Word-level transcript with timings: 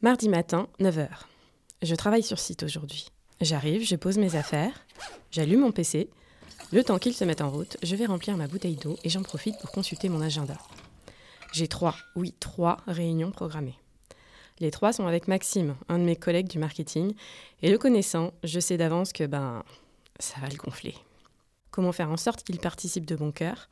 Mardi 0.00 0.28
matin, 0.28 0.68
9h. 0.78 1.08
Je 1.82 1.94
travaille 1.96 2.22
sur 2.22 2.38
site 2.38 2.62
aujourd'hui. 2.62 3.08
J'arrive, 3.40 3.84
je 3.84 3.96
pose 3.96 4.16
mes 4.16 4.36
affaires, 4.36 4.86
j'allume 5.32 5.62
mon 5.62 5.72
PC. 5.72 6.08
Le 6.72 6.84
temps 6.84 7.00
qu'il 7.00 7.14
se 7.14 7.24
mette 7.24 7.40
en 7.40 7.50
route, 7.50 7.76
je 7.82 7.96
vais 7.96 8.06
remplir 8.06 8.36
ma 8.36 8.46
bouteille 8.46 8.76
d'eau 8.76 8.96
et 9.02 9.08
j'en 9.08 9.24
profite 9.24 9.58
pour 9.58 9.72
consulter 9.72 10.08
mon 10.08 10.20
agenda. 10.20 10.56
J'ai 11.52 11.66
trois, 11.66 11.96
oui, 12.14 12.32
trois 12.38 12.76
réunions 12.86 13.32
programmées. 13.32 13.76
Les 14.60 14.70
trois 14.70 14.92
sont 14.92 15.08
avec 15.08 15.26
Maxime, 15.26 15.74
un 15.88 15.98
de 15.98 16.04
mes 16.04 16.14
collègues 16.14 16.48
du 16.48 16.60
marketing, 16.60 17.12
et 17.62 17.68
le 17.68 17.76
connaissant, 17.76 18.32
je 18.44 18.60
sais 18.60 18.76
d'avance 18.76 19.12
que 19.12 19.26
ben 19.26 19.64
ça 20.20 20.38
va 20.40 20.46
le 20.48 20.56
gonfler. 20.56 20.94
Comment 21.72 21.90
faire 21.90 22.12
en 22.12 22.16
sorte 22.16 22.44
qu'il 22.44 22.60
participe 22.60 23.04
de 23.04 23.16
bon 23.16 23.32
cœur? 23.32 23.68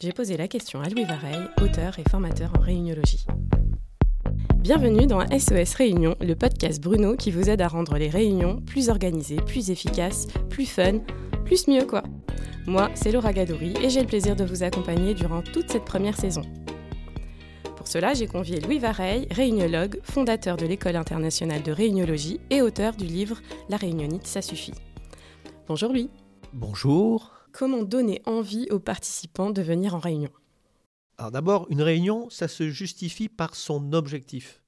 J'ai 0.00 0.12
posé 0.12 0.36
la 0.36 0.48
question 0.48 0.80
à 0.80 0.88
Louis 0.88 1.04
Vareille, 1.04 1.46
auteur 1.62 2.00
et 2.00 2.04
formateur 2.10 2.50
en 2.58 2.60
réuniologie. 2.60 3.26
Bienvenue 4.62 5.06
dans 5.06 5.26
SOS 5.26 5.74
Réunion, 5.74 6.14
le 6.20 6.34
podcast 6.34 6.80
Bruno 6.80 7.16
qui 7.16 7.30
vous 7.30 7.50
aide 7.50 7.60
à 7.60 7.68
rendre 7.68 7.96
les 7.98 8.08
réunions 8.08 8.60
plus 8.60 8.88
organisées, 8.88 9.36
plus 9.36 9.70
efficaces, 9.70 10.28
plus 10.48 10.66
fun, 10.66 11.00
plus 11.44 11.66
mieux 11.66 11.84
quoi. 11.84 12.02
Moi, 12.66 12.88
c'est 12.94 13.10
Laura 13.10 13.32
Gadouri 13.32 13.74
et 13.82 13.90
j'ai 13.90 14.00
le 14.00 14.06
plaisir 14.06 14.36
de 14.36 14.44
vous 14.44 14.62
accompagner 14.62 15.14
durant 15.14 15.42
toute 15.42 15.70
cette 15.70 15.84
première 15.84 16.16
saison. 16.16 16.42
Pour 17.76 17.88
cela, 17.88 18.14
j'ai 18.14 18.28
convié 18.28 18.60
Louis 18.60 18.78
Vareille, 18.78 19.26
réuniologue, 19.32 20.00
fondateur 20.04 20.56
de 20.56 20.66
l'École 20.66 20.94
internationale 20.94 21.62
de 21.64 21.72
réuniologie 21.72 22.38
et 22.50 22.62
auteur 22.62 22.94
du 22.94 23.06
livre 23.06 23.40
La 23.68 23.76
réunionnite, 23.76 24.28
ça 24.28 24.42
suffit. 24.42 24.74
Bonjour 25.66 25.90
Louis. 25.90 26.08
Bonjour. 26.52 27.32
Comment 27.52 27.82
donner 27.82 28.22
envie 28.26 28.68
aux 28.70 28.78
participants 28.78 29.50
de 29.50 29.60
venir 29.60 29.96
en 29.96 29.98
réunion? 29.98 30.30
Alors 31.18 31.30
d'abord, 31.30 31.66
une 31.70 31.82
réunion, 31.82 32.30
ça 32.30 32.48
se 32.48 32.70
justifie 32.70 33.28
par 33.28 33.54
son 33.54 33.92
objectif. 33.92 34.62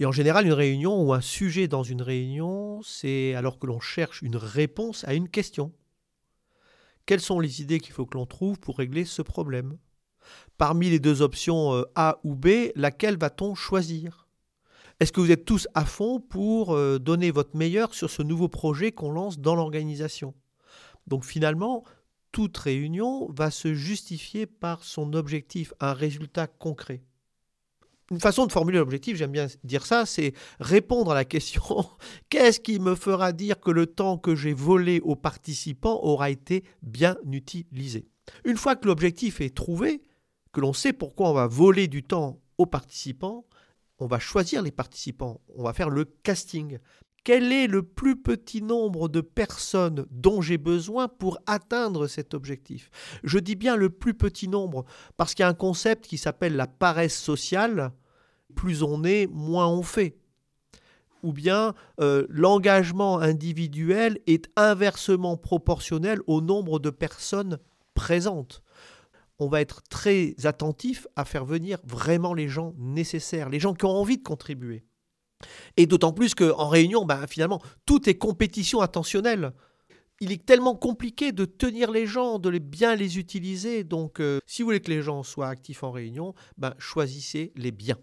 Et 0.00 0.06
en 0.06 0.12
général, 0.12 0.46
une 0.46 0.52
réunion 0.52 1.00
ou 1.02 1.12
un 1.12 1.20
sujet 1.20 1.68
dans 1.68 1.84
une 1.84 2.02
réunion, 2.02 2.82
c'est 2.82 3.34
alors 3.34 3.58
que 3.58 3.66
l'on 3.66 3.80
cherche 3.80 4.22
une 4.22 4.36
réponse 4.36 5.04
à 5.04 5.14
une 5.14 5.28
question. 5.28 5.72
Quelles 7.06 7.20
sont 7.20 7.38
les 7.38 7.62
idées 7.62 7.78
qu'il 7.78 7.92
faut 7.92 8.06
que 8.06 8.16
l'on 8.16 8.26
trouve 8.26 8.58
pour 8.58 8.78
régler 8.78 9.04
ce 9.04 9.22
problème? 9.22 9.78
Parmi 10.56 10.88
les 10.88 10.98
deux 10.98 11.22
options 11.22 11.74
euh, 11.74 11.82
A 11.94 12.18
ou 12.24 12.34
B, 12.34 12.70
laquelle 12.74 13.18
va-t-on 13.18 13.54
choisir? 13.54 14.26
Est-ce 14.98 15.12
que 15.12 15.20
vous 15.20 15.30
êtes 15.30 15.44
tous 15.44 15.68
à 15.74 15.84
fond 15.84 16.18
pour 16.18 16.74
euh, 16.74 16.98
donner 16.98 17.30
votre 17.30 17.56
meilleur 17.56 17.94
sur 17.94 18.10
ce 18.10 18.22
nouveau 18.22 18.48
projet 18.48 18.90
qu'on 18.90 19.10
lance 19.10 19.38
dans 19.38 19.54
l'organisation? 19.54 20.34
Donc 21.06 21.24
finalement, 21.24 21.84
toute 22.34 22.58
réunion 22.58 23.30
va 23.30 23.52
se 23.52 23.74
justifier 23.74 24.44
par 24.46 24.82
son 24.82 25.12
objectif, 25.12 25.72
un 25.78 25.92
résultat 25.92 26.48
concret. 26.48 27.04
Une 28.10 28.18
façon 28.18 28.44
de 28.44 28.50
formuler 28.50 28.78
l'objectif, 28.78 29.16
j'aime 29.16 29.30
bien 29.30 29.46
dire 29.62 29.86
ça, 29.86 30.04
c'est 30.04 30.34
répondre 30.58 31.12
à 31.12 31.14
la 31.14 31.24
question 31.24 31.62
qu'est-ce 32.30 32.58
qui 32.58 32.80
me 32.80 32.96
fera 32.96 33.30
dire 33.30 33.60
que 33.60 33.70
le 33.70 33.86
temps 33.86 34.18
que 34.18 34.34
j'ai 34.34 34.52
volé 34.52 34.98
aux 35.04 35.14
participants 35.14 36.00
aura 36.02 36.28
été 36.28 36.64
bien 36.82 37.16
utilisé? 37.30 38.08
Une 38.44 38.56
fois 38.56 38.74
que 38.74 38.88
l'objectif 38.88 39.40
est 39.40 39.54
trouvé, 39.54 40.02
que 40.52 40.60
l'on 40.60 40.72
sait 40.72 40.92
pourquoi 40.92 41.30
on 41.30 41.34
va 41.34 41.46
voler 41.46 41.86
du 41.86 42.02
temps 42.02 42.40
aux 42.58 42.66
participants, 42.66 43.46
on 44.00 44.08
va 44.08 44.18
choisir 44.18 44.60
les 44.60 44.72
participants, 44.72 45.40
on 45.54 45.62
va 45.62 45.72
faire 45.72 45.88
le 45.88 46.04
casting. 46.04 46.78
Quel 47.24 47.52
est 47.52 47.68
le 47.68 47.82
plus 47.82 48.16
petit 48.16 48.60
nombre 48.60 49.08
de 49.08 49.22
personnes 49.22 50.04
dont 50.10 50.42
j'ai 50.42 50.58
besoin 50.58 51.08
pour 51.08 51.38
atteindre 51.46 52.06
cet 52.06 52.34
objectif? 52.34 52.90
Je 53.24 53.38
dis 53.38 53.56
bien 53.56 53.76
le 53.76 53.88
plus 53.88 54.12
petit 54.12 54.46
nombre 54.46 54.84
parce 55.16 55.32
qu'il 55.32 55.42
y 55.42 55.46
a 55.46 55.48
un 55.48 55.54
concept 55.54 56.06
qui 56.06 56.18
s'appelle 56.18 56.54
la 56.54 56.66
paresse 56.66 57.18
sociale. 57.18 57.92
Plus 58.54 58.82
on 58.82 59.04
est, 59.04 59.26
moins 59.26 59.68
on 59.68 59.82
fait. 59.82 60.18
Ou 61.22 61.32
bien 61.32 61.72
euh, 61.98 62.26
l'engagement 62.28 63.18
individuel 63.18 64.18
est 64.26 64.50
inversement 64.56 65.38
proportionnel 65.38 66.20
au 66.26 66.42
nombre 66.42 66.78
de 66.78 66.90
personnes 66.90 67.58
présentes. 67.94 68.62
On 69.38 69.48
va 69.48 69.62
être 69.62 69.82
très 69.88 70.34
attentif 70.44 71.06
à 71.16 71.24
faire 71.24 71.46
venir 71.46 71.78
vraiment 71.84 72.34
les 72.34 72.48
gens 72.48 72.74
nécessaires, 72.76 73.48
les 73.48 73.60
gens 73.60 73.72
qui 73.72 73.86
ont 73.86 73.96
envie 73.96 74.18
de 74.18 74.22
contribuer. 74.22 74.84
Et 75.76 75.86
d'autant 75.86 76.12
plus 76.12 76.34
qu'en 76.34 76.68
réunion, 76.68 77.04
ben, 77.04 77.26
finalement, 77.26 77.60
tout 77.86 78.08
est 78.08 78.14
compétition 78.14 78.80
attentionnelle. 78.80 79.52
Il 80.20 80.32
est 80.32 80.44
tellement 80.44 80.76
compliqué 80.76 81.32
de 81.32 81.44
tenir 81.44 81.90
les 81.90 82.06
gens, 82.06 82.38
de 82.38 82.48
les 82.48 82.60
bien 82.60 82.94
les 82.94 83.18
utiliser. 83.18 83.84
Donc, 83.84 84.20
euh, 84.20 84.38
si 84.46 84.62
vous 84.62 84.66
voulez 84.66 84.80
que 84.80 84.90
les 84.90 85.02
gens 85.02 85.22
soient 85.22 85.48
actifs 85.48 85.82
en 85.82 85.90
réunion, 85.90 86.34
ben, 86.56 86.74
choisissez 86.78 87.52
les 87.56 87.72
biens. 87.72 87.98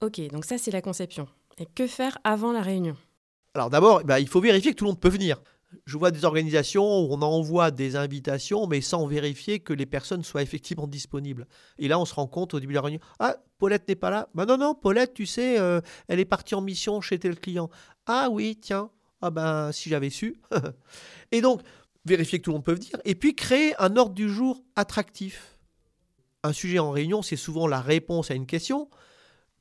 Ok, 0.00 0.20
donc 0.30 0.44
ça 0.44 0.58
c'est 0.58 0.70
la 0.70 0.82
conception. 0.82 1.28
Et 1.58 1.66
que 1.66 1.86
faire 1.86 2.18
avant 2.24 2.52
la 2.52 2.62
réunion? 2.62 2.96
Alors 3.54 3.70
d'abord, 3.70 4.02
ben, 4.04 4.18
il 4.18 4.28
faut 4.28 4.40
vérifier 4.40 4.72
que 4.72 4.76
tout 4.76 4.84
le 4.84 4.90
monde 4.90 5.00
peut 5.00 5.08
venir. 5.08 5.40
Je 5.86 5.96
vois 5.98 6.10
des 6.10 6.24
organisations 6.24 6.84
où 6.84 7.12
on 7.12 7.22
envoie 7.22 7.70
des 7.70 7.96
invitations, 7.96 8.66
mais 8.66 8.80
sans 8.80 9.06
vérifier 9.06 9.60
que 9.60 9.72
les 9.72 9.86
personnes 9.86 10.22
soient 10.22 10.42
effectivement 10.42 10.86
disponibles. 10.86 11.46
Et 11.78 11.88
là, 11.88 11.98
on 11.98 12.04
se 12.04 12.14
rend 12.14 12.26
compte 12.26 12.54
au 12.54 12.60
début 12.60 12.72
de 12.72 12.78
la 12.78 12.82
réunion 12.82 13.00
Ah, 13.18 13.36
Paulette 13.58 13.88
n'est 13.88 13.96
pas 13.96 14.10
là 14.10 14.28
Bah 14.34 14.46
non, 14.46 14.58
non, 14.58 14.74
Paulette, 14.74 15.14
tu 15.14 15.26
sais, 15.26 15.58
euh, 15.58 15.80
elle 16.08 16.20
est 16.20 16.24
partie 16.24 16.54
en 16.54 16.60
mission 16.60 17.00
chez 17.00 17.18
tel 17.18 17.38
client. 17.38 17.70
Ah 18.06 18.28
oui, 18.30 18.58
tiens. 18.60 18.90
Ah 19.20 19.30
ben, 19.30 19.72
si 19.72 19.88
j'avais 19.88 20.10
su. 20.10 20.40
et 21.32 21.40
donc, 21.40 21.62
vérifier 22.04 22.38
que 22.38 22.44
tout 22.44 22.50
le 22.50 22.56
monde 22.56 22.64
peut 22.64 22.74
venir. 22.74 22.98
Et 23.04 23.14
puis, 23.14 23.34
créer 23.34 23.74
un 23.78 23.96
ordre 23.96 24.14
du 24.14 24.28
jour 24.28 24.62
attractif. 24.76 25.58
Un 26.42 26.52
sujet 26.52 26.80
en 26.80 26.90
réunion, 26.90 27.22
c'est 27.22 27.36
souvent 27.36 27.66
la 27.66 27.80
réponse 27.80 28.30
à 28.30 28.34
une 28.34 28.46
question. 28.46 28.88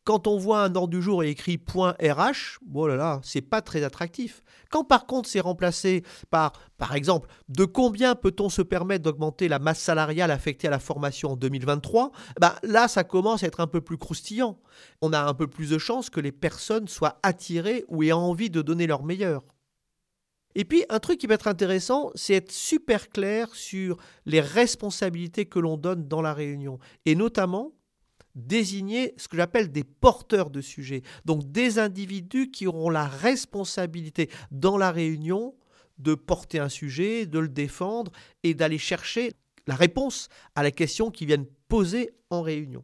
Quand 0.03 0.25
on 0.25 0.38
voit 0.38 0.63
un 0.63 0.75
ordre 0.75 0.89
du 0.89 1.01
jour 1.01 1.23
et 1.23 1.29
écrit 1.29 1.59
.rh, 1.63 2.57
bon 2.66 2.88
là 2.88 2.95
là, 2.95 3.22
c'est 3.23 3.41
pas 3.41 3.62
très 3.62 3.84
attractif. 3.84 4.41
Quand 4.72 4.84
par 4.84 5.06
contre 5.06 5.29
c'est 5.29 5.39
remplacé 5.39 6.03
par, 6.31 6.53
par 6.78 6.95
exemple, 6.95 7.29
de 7.50 7.66
combien 7.66 8.16
peut-on 8.16 8.50
se 8.50 8.63
permettre 8.63 9.03
d'augmenter 9.03 9.47
la 9.47 9.59
masse 9.59 9.79
salariale 9.79 10.31
affectée 10.31 10.67
à 10.67 10.72
la 10.72 10.79
formation 10.79 11.34
en 11.34 11.35
2023, 11.35 12.12
bah 12.39 12.56
là 12.63 12.88
ça 12.88 13.03
commence 13.03 13.44
à 13.44 13.47
être 13.47 13.59
un 13.59 13.67
peu 13.67 13.81
plus 13.81 14.00
croustillant. 14.00 14.57
On 15.03 15.13
a 15.13 15.22
un 15.22 15.35
peu 15.35 15.45
plus 15.45 15.69
de 15.69 15.78
chances 15.78 16.09
que 16.09 16.19
les 16.19 16.31
personnes 16.31 16.88
soient 16.88 17.19
attirées 17.22 17.85
ou 17.88 18.01
aient 18.01 18.12
envie 18.12 18.50
de 18.50 18.63
donner 18.63 18.88
leur 18.88 19.03
meilleur. 19.03 19.44
Et 20.56 20.66
puis, 20.66 20.83
un 20.89 21.00
truc 21.00 21.19
qui 21.19 21.28
va 21.28 21.35
être 21.35 21.47
intéressant, 21.47 22.12
c'est 22.13 22.33
être 22.33 22.51
super 22.51 23.09
clair 23.09 23.53
sur 23.56 23.97
les 24.25 24.41
responsabilités 24.41 25.45
que 25.45 25.59
l'on 25.59 25.78
donne 25.78 26.07
dans 26.07 26.22
la 26.22 26.33
réunion. 26.33 26.78
Et 27.06 27.16
notamment, 27.16 27.72
désigner 28.36 29.14
ce 29.18 29.28
que 29.28 29.38
j'appelle 29.38 29.72
des 29.72 29.84
porteurs 29.84 30.50
de 30.50 30.62
sujets, 30.62 31.02
donc 31.25 31.52
des 31.52 31.80
individus 31.80 32.52
qui 32.52 32.68
auront 32.68 32.90
la 32.90 33.06
responsabilité 33.06 34.30
dans 34.52 34.78
la 34.78 34.92
réunion 34.92 35.56
de 35.97 36.16
porter 36.16 36.59
un 36.59 36.69
sujet, 36.69 37.25
de 37.25 37.40
le 37.40 37.50
défendre 37.50 38.12
et 38.44 38.53
d'aller 38.53 38.78
chercher 38.78 39.34
la 39.68 39.75
réponse 39.75 40.30
à 40.56 40.64
la 40.64 40.72
question 40.72 41.12
qu'ils 41.12 41.28
viennent 41.28 41.47
poser 41.68 42.12
en 42.30 42.42
réunion. 42.42 42.84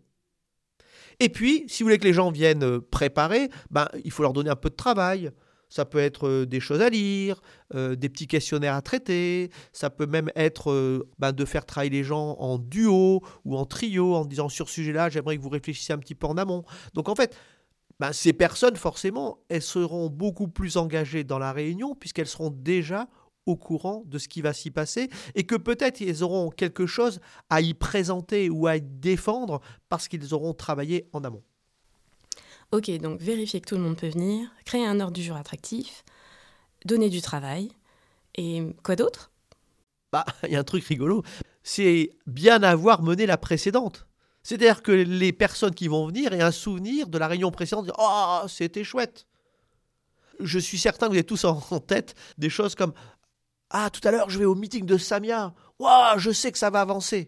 Et 1.19 1.29
puis, 1.29 1.65
si 1.67 1.81
vous 1.81 1.87
voulez 1.87 1.97
que 1.97 2.03
les 2.03 2.13
gens 2.13 2.29
viennent 2.29 2.63
euh, 2.63 2.79
préparer, 2.79 3.49
ben, 3.71 3.87
il 4.03 4.11
faut 4.11 4.21
leur 4.21 4.33
donner 4.33 4.51
un 4.51 4.55
peu 4.55 4.69
de 4.69 4.75
travail, 4.75 5.31
ça 5.69 5.85
peut 5.85 5.99
être 5.99 6.27
euh, 6.27 6.45
des 6.45 6.59
choses 6.59 6.81
à 6.81 6.89
lire, 6.89 7.41
euh, 7.75 7.95
des 7.95 8.09
petits 8.09 8.27
questionnaires 8.27 8.75
à 8.75 8.81
traiter, 8.81 9.49
ça 9.73 9.89
peut 9.89 10.05
même 10.05 10.31
être 10.35 10.71
euh, 10.71 11.09
ben, 11.19 11.31
de 11.31 11.45
faire 11.45 11.65
travailler 11.65 11.89
les 11.89 12.03
gens 12.03 12.35
en 12.39 12.57
duo 12.57 13.21
ou 13.45 13.57
en 13.57 13.65
trio 13.65 14.15
en 14.15 14.25
disant 14.25 14.49
sur 14.49 14.69
ce 14.69 14.75
sujet-là, 14.75 15.09
j'aimerais 15.09 15.37
que 15.37 15.41
vous 15.41 15.49
réfléchissiez 15.49 15.93
un 15.93 15.99
petit 15.99 16.15
peu 16.15 16.27
en 16.27 16.37
amont. 16.37 16.63
Donc 16.93 17.09
en 17.09 17.15
fait, 17.15 17.35
ben, 17.99 18.13
ces 18.13 18.33
personnes, 18.33 18.75
forcément, 18.75 19.39
elles 19.49 19.61
seront 19.61 20.09
beaucoup 20.09 20.47
plus 20.47 20.77
engagées 20.77 21.23
dans 21.23 21.39
la 21.39 21.51
réunion 21.51 21.95
puisqu'elles 21.95 22.27
seront 22.27 22.51
déjà 22.51 23.07
au 23.45 23.55
courant 23.55 24.03
de 24.05 24.17
ce 24.19 24.27
qui 24.27 24.41
va 24.41 24.53
s'y 24.53 24.71
passer 24.71 25.09
et 25.33 25.45
que 25.45 25.55
peut-être 25.55 26.01
ils 26.01 26.21
auront 26.23 26.49
quelque 26.49 26.85
chose 26.85 27.21
à 27.49 27.61
y 27.61 27.73
présenter 27.73 28.49
ou 28.49 28.67
à 28.67 28.75
y 28.75 28.81
défendre 28.81 29.61
parce 29.89 30.07
qu'ils 30.07 30.33
auront 30.33 30.53
travaillé 30.53 31.07
en 31.13 31.23
amont. 31.23 31.43
Ok, 32.71 32.91
donc 32.99 33.21
vérifier 33.21 33.61
que 33.61 33.67
tout 33.67 33.75
le 33.75 33.81
monde 33.81 33.95
peut 33.95 34.09
venir, 34.09 34.49
créer 34.65 34.85
un 34.85 34.99
ordre 34.99 35.13
du 35.13 35.23
jour 35.23 35.37
attractif, 35.37 36.03
donner 36.85 37.09
du 37.09 37.21
travail. 37.21 37.71
Et 38.35 38.61
quoi 38.83 38.95
d'autre? 38.95 39.31
Bah, 40.11 40.25
il 40.43 40.51
y 40.51 40.55
a 40.55 40.59
un 40.59 40.65
truc 40.65 40.83
rigolo. 40.85 41.23
C'est 41.63 42.11
bien 42.25 42.63
avoir 42.63 43.03
mené 43.03 43.25
la 43.25 43.37
précédente. 43.37 44.05
C'est-à-dire 44.43 44.81
que 44.81 44.91
les 44.91 45.33
personnes 45.33 45.73
qui 45.73 45.87
vont 45.87 46.07
venir 46.07 46.33
aient 46.33 46.41
un 46.41 46.51
souvenir 46.51 47.07
de 47.07 47.17
la 47.17 47.27
réunion 47.27 47.51
précédente. 47.51 47.91
Oh, 47.97 48.41
c'était 48.47 48.83
chouette. 48.83 49.27
Je 50.39 50.59
suis 50.59 50.77
certain 50.77 51.07
que 51.07 51.11
vous 51.11 51.17
avez 51.17 51.25
tous 51.25 51.45
en 51.45 51.79
tête 51.79 52.15
des 52.37 52.49
choses 52.49 52.75
comme 52.75 52.93
Ah, 53.69 53.89
tout 53.89 54.05
à 54.07 54.11
l'heure, 54.11 54.29
je 54.29 54.39
vais 54.39 54.45
au 54.45 54.55
meeting 54.55 54.85
de 54.85 54.97
Samia. 54.97 55.53
Waouh, 55.79 56.19
je 56.19 56.31
sais 56.31 56.51
que 56.51 56.57
ça 56.57 56.69
va 56.69 56.81
avancer. 56.81 57.27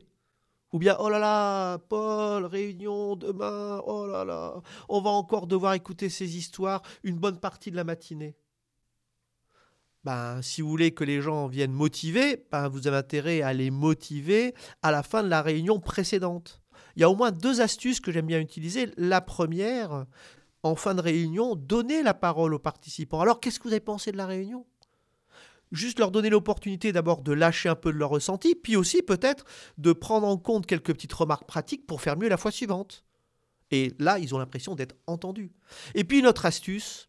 Ou 0.72 0.78
bien, 0.80 0.96
oh 1.00 1.10
là 1.10 1.18
là, 1.18 1.78
Paul, 1.80 2.46
réunion 2.46 3.16
demain, 3.16 3.82
oh 3.86 4.06
là 4.06 4.24
là, 4.24 4.62
on 4.88 5.02
va 5.02 5.10
encore 5.10 5.48
devoir 5.48 5.74
écouter 5.74 6.10
ces 6.10 6.38
histoires 6.38 6.84
une 7.04 7.18
bonne 7.18 7.40
partie 7.40 7.72
de 7.72 7.76
la 7.76 7.84
matinée. 7.84 8.36
Ben, 10.04 10.42
si 10.42 10.62
vous 10.62 10.70
voulez 10.70 10.92
que 10.92 11.04
les 11.04 11.22
gens 11.22 11.48
viennent 11.48 11.74
motiver, 11.74 12.46
ben, 12.52 12.68
vous 12.70 12.88
avez 12.88 12.98
intérêt 12.98 13.42
à 13.42 13.52
les 13.52 13.72
motiver 13.72 14.54
à 14.82 14.92
la 14.92 15.04
fin 15.04 15.24
de 15.24 15.28
la 15.28 15.42
réunion 15.42 15.80
précédente. 15.80 16.62
Il 16.96 17.02
y 17.02 17.04
a 17.04 17.10
au 17.10 17.16
moins 17.16 17.32
deux 17.32 17.62
astuces 17.62 18.00
que 18.00 18.12
j'aime 18.12 18.28
bien 18.28 18.40
utiliser. 18.40 18.92
La 18.96 19.22
première, 19.22 20.06
en 20.64 20.76
fin 20.76 20.96
de 20.96 21.02
réunion, 21.02 21.56
donner 21.56 22.04
la 22.04 22.14
parole 22.14 22.54
aux 22.54 22.60
participants. 22.60 23.22
Alors, 23.22 23.40
qu'est-ce 23.40 23.60
que 23.60 23.64
vous 23.64 23.74
avez 23.74 23.80
pensé 23.80 24.12
de 24.12 24.18
la 24.18 24.26
réunion? 24.26 24.66
Juste 25.72 26.00
leur 26.00 26.12
donner 26.12 26.30
l'opportunité 26.30 26.92
d'abord 26.92 27.22
de 27.22 27.32
lâcher 27.32 27.70
un 27.70 27.76
peu 27.76 27.92
de 27.92 27.98
leur 27.98 28.10
ressenti, 28.10 28.56
puis 28.56 28.76
aussi 28.76 29.02
peut-être 29.02 29.46
de 29.78 29.94
prendre 29.94 30.28
en 30.28 30.38
compte 30.38 30.66
quelques 30.66 30.94
petites 30.94 31.14
remarques 31.14 31.48
pratiques 31.48 31.86
pour 31.86 32.02
faire 32.02 32.18
mieux 32.18 32.30
la 32.30 32.38
fois 32.38 32.52
suivante. 32.52 33.06
Et 33.72 33.94
là, 34.00 34.18
ils 34.18 34.34
ont 34.34 34.40
l'impression 34.40 34.76
d'être 34.76 34.96
entendus. 35.06 35.52
Et 35.94 36.04
puis, 36.04 36.22
notre 36.22 36.46
astuce, 36.46 37.08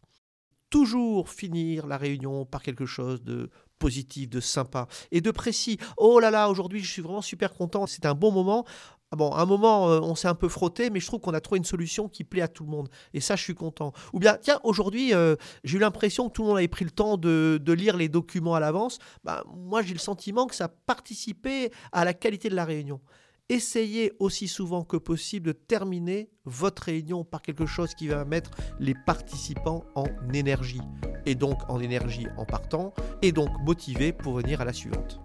toujours 0.69 1.29
finir 1.29 1.85
la 1.85 1.97
réunion 1.97 2.45
par 2.45 2.63
quelque 2.63 2.85
chose 2.85 3.23
de 3.23 3.49
positif, 3.77 4.29
de 4.29 4.39
sympa 4.39 4.87
et 5.11 5.21
de 5.21 5.31
précis. 5.31 5.77
Oh 5.97 6.19
là 6.19 6.31
là, 6.31 6.49
aujourd'hui, 6.49 6.79
je 6.81 6.91
suis 6.91 7.01
vraiment 7.01 7.21
super 7.21 7.53
content. 7.53 7.87
C'est 7.87 8.05
un 8.05 8.13
bon 8.13 8.31
moment. 8.31 8.65
Ah 9.13 9.17
bon, 9.17 9.29
à 9.31 9.41
un 9.41 9.45
moment, 9.45 9.89
euh, 9.89 9.99
on 9.99 10.15
s'est 10.15 10.29
un 10.29 10.35
peu 10.35 10.47
frotté, 10.47 10.89
mais 10.89 11.01
je 11.01 11.05
trouve 11.05 11.19
qu'on 11.19 11.33
a 11.33 11.41
trouvé 11.41 11.57
une 11.57 11.65
solution 11.65 12.07
qui 12.07 12.23
plaît 12.23 12.41
à 12.41 12.47
tout 12.47 12.63
le 12.63 12.69
monde. 12.69 12.87
Et 13.13 13.19
ça, 13.19 13.35
je 13.35 13.43
suis 13.43 13.55
content. 13.55 13.91
Ou 14.13 14.19
bien, 14.19 14.37
tiens, 14.41 14.61
aujourd'hui, 14.63 15.13
euh, 15.13 15.35
j'ai 15.65 15.77
eu 15.77 15.81
l'impression 15.81 16.29
que 16.29 16.33
tout 16.33 16.43
le 16.43 16.47
monde 16.47 16.57
avait 16.57 16.69
pris 16.69 16.85
le 16.85 16.91
temps 16.91 17.17
de, 17.17 17.59
lire 17.67 17.97
les 17.97 18.07
documents 18.07 18.55
à 18.55 18.61
l'avance. 18.61 18.99
Bah, 19.25 19.43
moi, 19.53 19.81
j'ai 19.81 19.93
le 19.93 19.99
sentiment 19.99 20.47
que 20.47 20.55
ça 20.55 20.69
participait 20.69 21.71
à 21.91 22.05
la 22.05 22.13
qualité 22.13 22.49
de 22.49 22.55
la 22.55 22.63
réunion. 22.63 23.01
Essayez 23.49 24.13
aussi 24.19 24.47
souvent 24.47 24.85
que 24.85 24.95
possible 24.95 25.47
de 25.47 25.51
terminer 25.51 26.29
votre 26.45 26.83
réunion 26.83 27.25
par 27.25 27.41
quelque 27.41 27.65
chose 27.65 27.93
qui 27.95 28.07
va 28.07 28.23
mettre 28.23 28.51
les 28.79 28.95
participants 29.05 29.83
en 29.95 30.05
énergie. 30.33 30.81
Et 31.25 31.35
donc 31.35 31.57
en 31.69 31.81
énergie 31.81 32.27
en 32.37 32.45
partant, 32.45 32.93
et 33.21 33.33
donc 33.33 33.49
motivés 33.65 34.13
pour 34.13 34.35
venir 34.35 34.61
à 34.61 34.65
la 34.65 34.71
suivante. 34.71 35.19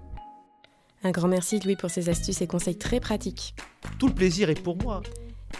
Un 1.06 1.12
grand 1.12 1.29
merci 1.29 1.61
Louis 1.61 1.76
pour 1.76 1.88
ces 1.88 2.08
astuces 2.08 2.43
et 2.43 2.49
conseils 2.49 2.76
très 2.76 2.99
pratiques. 2.99 3.55
Tout 4.00 4.08
le 4.08 4.14
plaisir 4.14 4.50
est 4.50 4.61
pour 4.61 4.76
moi. 4.76 5.03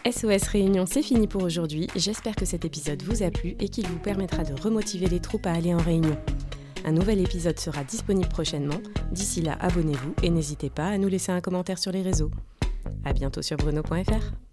SOS 0.05 0.49
Réunion, 0.49 0.87
c'est 0.87 1.05
fini 1.05 1.29
pour 1.29 1.45
aujourd'hui. 1.45 1.87
J'espère 1.95 2.35
que 2.35 2.45
cet 2.45 2.65
épisode 2.65 3.01
vous 3.05 3.23
a 3.23 3.31
plu 3.31 3.55
et 3.61 3.69
qu'il 3.69 3.87
vous 3.87 4.01
permettra 4.01 4.43
de 4.43 4.61
remotiver 4.61 5.07
les 5.07 5.21
troupes 5.21 5.47
à 5.47 5.53
aller 5.53 5.73
en 5.73 5.79
réunion. 5.79 6.19
Un 6.85 6.91
nouvel 6.91 7.21
épisode 7.21 7.61
sera 7.61 7.85
disponible 7.85 8.29
prochainement. 8.29 8.81
D'ici 9.13 9.41
là, 9.41 9.57
abonnez-vous 9.61 10.15
et 10.25 10.31
n'hésitez 10.31 10.69
pas 10.69 10.89
à 10.89 10.99
nous 10.99 11.07
laisser 11.07 11.31
un 11.31 11.41
commentaire 11.41 11.79
sur 11.79 11.93
les 11.93 12.03
réseaux. 12.03 12.33
À 13.05 13.13
bientôt 13.13 13.41
sur 13.41 13.57
bruno.fr. 13.57 14.46